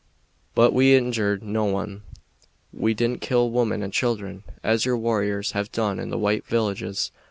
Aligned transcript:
"But 0.55 0.73
we 0.73 0.95
injured 0.95 1.43
no 1.43 1.65
one. 1.65 2.01
We 2.73 2.95
didn't 2.95 3.21
kill 3.21 3.51
women 3.51 3.83
and 3.83 3.93
children, 3.93 4.41
as 4.63 4.83
your 4.83 4.97
warriors 4.97 5.51
have 5.51 5.71
done 5.71 5.99
in 5.99 6.09
the 6.09 6.17
white 6.17 6.43
villages. 6.47 7.11